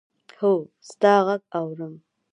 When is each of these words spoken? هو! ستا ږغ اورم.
هو! 0.39 0.53
ستا 0.89 1.13
ږغ 1.25 1.29
اورم. 1.57 1.93